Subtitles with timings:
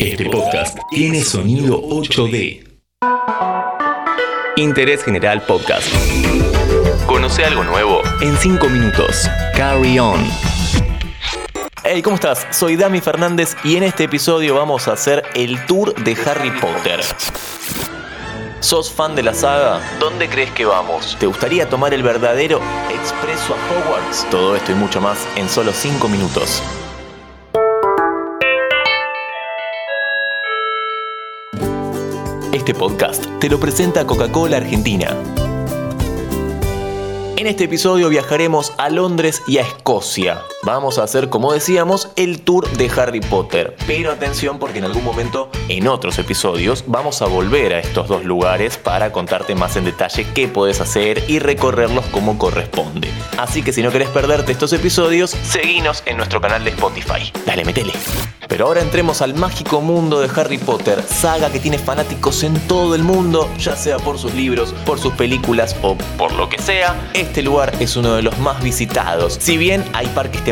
[0.00, 2.66] Este podcast tiene sonido 8D.
[4.56, 5.86] Interés General Podcast.
[7.06, 9.28] Conoce algo nuevo en 5 minutos.
[9.54, 10.26] Carry on.
[11.84, 12.46] Hey, ¿cómo estás?
[12.50, 17.00] Soy Dami Fernández y en este episodio vamos a hacer el tour de Harry Potter.
[18.60, 19.82] ¿Sos fan de la saga?
[20.00, 21.14] ¿Dónde crees que vamos?
[21.20, 24.26] ¿Te gustaría tomar el verdadero expreso a Hogwarts?
[24.30, 26.62] Todo esto y mucho más en solo 5 minutos.
[32.52, 35.16] Este podcast te lo presenta Coca-Cola Argentina.
[37.36, 40.42] En este episodio viajaremos a Londres y a Escocia.
[40.62, 43.76] Vamos a hacer, como decíamos, el tour de Harry Potter.
[43.86, 48.26] Pero atención porque en algún momento, en otros episodios, vamos a volver a estos dos
[48.26, 53.08] lugares para contarte más en detalle qué puedes hacer y recorrerlos como corresponde.
[53.38, 57.32] Así que si no querés perderte estos episodios, seguinos en nuestro canal de Spotify.
[57.46, 57.94] Dale, metele.
[58.46, 62.96] Pero ahora entremos al mágico mundo de Harry Potter, saga que tiene fanáticos en todo
[62.96, 67.10] el mundo, ya sea por sus libros, por sus películas o por lo que sea.
[67.14, 69.38] Este lugar es uno de los más visitados.
[69.40, 70.42] Si bien hay parques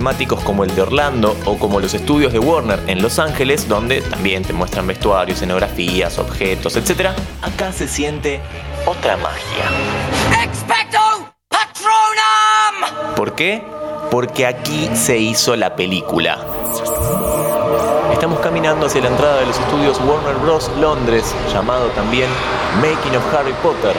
[0.45, 4.45] como el de Orlando o como los estudios de Warner en Los Ángeles, donde también
[4.45, 7.11] te muestran vestuarios, escenografías, objetos, etc.,
[7.43, 8.41] acá se siente
[8.87, 10.45] otra magia.
[10.45, 10.99] Expecto
[11.49, 13.15] Patronum!
[13.17, 13.63] ¿Por qué?
[14.11, 16.39] Porque aquí se hizo la película.
[18.13, 20.71] Estamos caminando hacia la entrada de los estudios Warner Bros.
[20.79, 22.29] Londres, llamado también
[22.77, 23.97] Making of Harry Potter,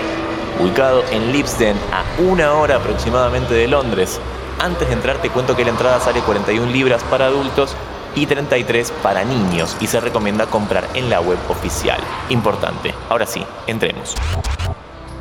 [0.60, 4.20] ubicado en Lipsden, a una hora aproximadamente de Londres.
[4.60, 7.76] Antes de entrar te cuento que la entrada sale 41 libras para adultos
[8.16, 12.00] y 33 para niños y se recomienda comprar en la web oficial.
[12.30, 12.94] Importante.
[13.08, 14.16] Ahora sí, entremos.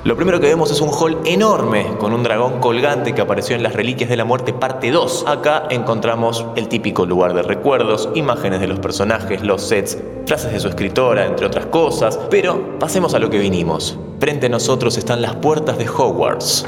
[0.03, 3.62] Lo primero que vemos es un hall enorme con un dragón colgante que apareció en
[3.62, 5.25] las Reliquias de la Muerte parte 2.
[5.27, 10.61] Acá encontramos el típico lugar de recuerdos, imágenes de los personajes, los sets, frases de
[10.61, 12.19] su escritora, entre otras cosas.
[12.31, 13.98] Pero pasemos a lo que vinimos.
[14.19, 16.64] Frente a nosotros están las puertas de Hogwarts.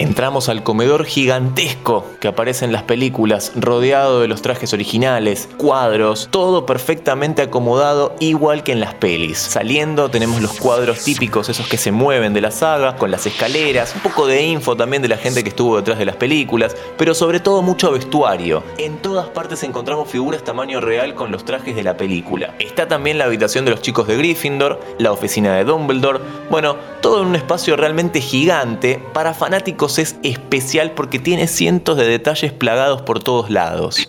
[0.00, 6.28] Entramos al comedor gigantesco que aparece en las películas, rodeado de los trajes originales, cuadros,
[6.30, 9.36] todo perfectamente acomodado igual que en las pelis.
[9.36, 13.94] Saliendo tenemos los cuadros típicos, esos que se mueven de la saga, con las escaleras,
[13.94, 17.12] un poco de info también de la gente que estuvo detrás de las películas, pero
[17.12, 18.62] sobre todo mucho vestuario.
[18.78, 22.54] En todas partes encontramos figuras tamaño real con los trajes de la película.
[22.58, 27.20] Está también la habitación de los chicos de Gryffindor, la oficina de Dumbledore, bueno, todo
[27.20, 33.02] en un espacio realmente gigante para fanáticos es especial porque tiene cientos de detalles plagados
[33.02, 34.06] por todos lados.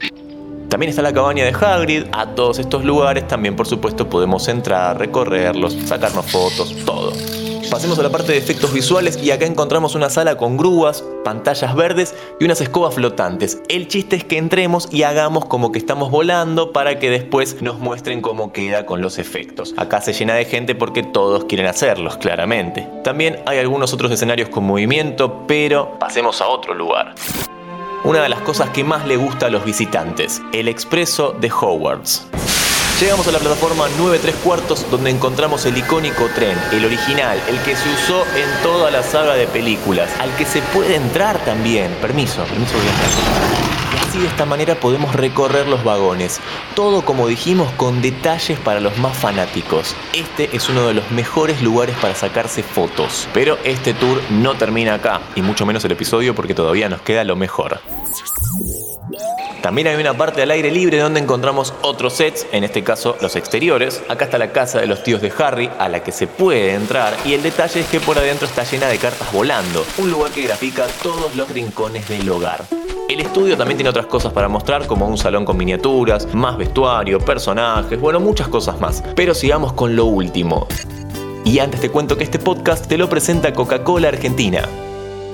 [0.69, 2.06] También está la cabaña de Hagrid.
[2.14, 7.12] A todos estos lugares también por supuesto podemos entrar, recorrerlos, sacarnos fotos, todo.
[7.71, 11.73] Pasemos a la parte de efectos visuales y acá encontramos una sala con grúas, pantallas
[11.73, 13.61] verdes y unas escobas flotantes.
[13.69, 17.79] El chiste es que entremos y hagamos como que estamos volando para que después nos
[17.79, 19.73] muestren cómo queda con los efectos.
[19.77, 22.89] Acá se llena de gente porque todos quieren hacerlos, claramente.
[23.05, 27.15] También hay algunos otros escenarios con movimiento, pero pasemos a otro lugar
[28.03, 32.27] una de las cosas que más le gusta a los visitantes, el expreso de Hogwarts.
[33.01, 37.57] Llegamos a la plataforma 9 3 cuartos donde encontramos el icónico tren, el original, el
[37.62, 41.91] que se usó en toda la saga de películas, al que se puede entrar también.
[42.00, 43.09] Permiso, permiso voy a entrar.
[43.95, 46.39] Y así de esta manera podemos recorrer los vagones.
[46.75, 49.95] Todo como dijimos con detalles para los más fanáticos.
[50.13, 53.28] Este es uno de los mejores lugares para sacarse fotos.
[53.33, 57.23] Pero este tour no termina acá, y mucho menos el episodio porque todavía nos queda
[57.23, 57.79] lo mejor.
[59.61, 63.35] También hay una parte al aire libre donde encontramos otros sets, en este caso los
[63.35, 64.01] exteriores.
[64.09, 67.16] Acá está la casa de los tíos de Harry, a la que se puede entrar,
[67.25, 70.41] y el detalle es que por adentro está llena de cartas volando, un lugar que
[70.41, 72.66] grafica todos los rincones del hogar.
[73.07, 77.19] El estudio también tiene otras cosas para mostrar, como un salón con miniaturas, más vestuario,
[77.19, 79.03] personajes, bueno, muchas cosas más.
[79.16, 80.67] Pero sigamos con lo último.
[81.44, 84.67] Y antes te cuento que este podcast te lo presenta Coca-Cola Argentina.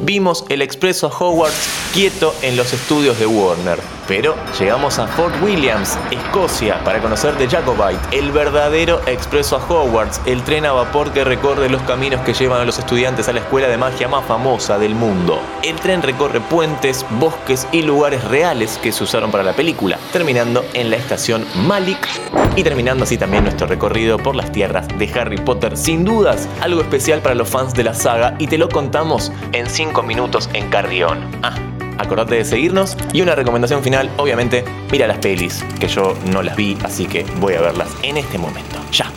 [0.02, 5.98] Vimos el expreso Hogwarts quieto en los estudios de Warner, pero llegamos a Fort Williams,
[6.12, 11.24] Escocia, para conocer The Jacobite, el verdadero expreso a Hogwarts, el tren a vapor que
[11.24, 14.78] recorre los caminos que llevan a los estudiantes a la escuela de magia más famosa
[14.78, 15.42] del mundo.
[15.64, 20.64] El tren recorre puentes, bosques y lugares reales que se usaron para la película, terminando
[20.74, 22.08] en la estación Malik
[22.58, 25.78] y terminando así también nuestro recorrido por las tierras de Harry Potter.
[25.78, 29.70] Sin dudas, algo especial para los fans de la saga y te lo contamos en
[29.70, 31.20] 5 minutos en Carrión.
[31.44, 31.56] Ah,
[32.00, 36.56] acordate de seguirnos y una recomendación final, obviamente, mira las pelis, que yo no las
[36.56, 38.78] vi, así que voy a verlas en este momento.
[38.92, 39.12] Ya.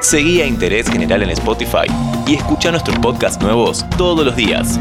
[0.00, 1.86] Seguí a Interés General en Spotify
[2.26, 4.80] y escucha nuestros podcasts nuevos todos los días.